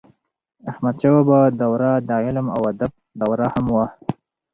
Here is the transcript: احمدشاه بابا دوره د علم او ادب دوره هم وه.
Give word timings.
احمدشاه 0.71 1.13
بابا 1.27 1.39
دوره 1.61 1.91
د 2.07 2.09
علم 2.25 2.47
او 2.55 2.61
ادب 2.71 2.91
دوره 3.21 3.45
هم 3.53 3.65
وه. 3.75 3.85